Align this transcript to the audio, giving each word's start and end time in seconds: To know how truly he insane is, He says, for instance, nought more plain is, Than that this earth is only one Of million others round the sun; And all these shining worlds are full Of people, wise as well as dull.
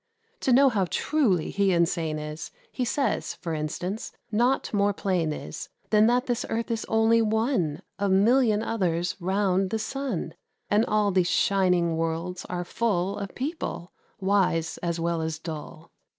To 0.39 0.51
know 0.51 0.69
how 0.69 0.85
truly 0.89 1.51
he 1.51 1.71
insane 1.71 2.17
is, 2.17 2.49
He 2.71 2.83
says, 2.83 3.35
for 3.35 3.53
instance, 3.53 4.11
nought 4.31 4.73
more 4.73 4.93
plain 4.93 5.31
is, 5.31 5.69
Than 5.91 6.07
that 6.07 6.25
this 6.25 6.43
earth 6.49 6.71
is 6.71 6.87
only 6.89 7.21
one 7.21 7.83
Of 7.99 8.09
million 8.09 8.63
others 8.63 9.15
round 9.19 9.69
the 9.69 9.77
sun; 9.77 10.33
And 10.71 10.85
all 10.87 11.11
these 11.11 11.29
shining 11.29 11.97
worlds 11.97 12.45
are 12.45 12.65
full 12.65 13.19
Of 13.19 13.35
people, 13.35 13.91
wise 14.19 14.79
as 14.79 14.99
well 14.99 15.21
as 15.21 15.37
dull. 15.37 15.91